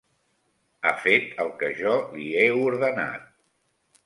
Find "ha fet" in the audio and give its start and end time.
0.83-1.27